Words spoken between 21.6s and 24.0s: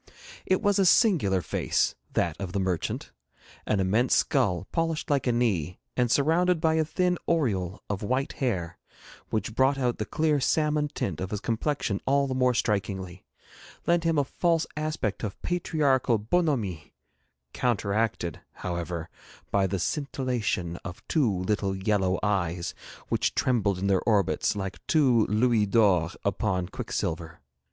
yellow eyes which trembled in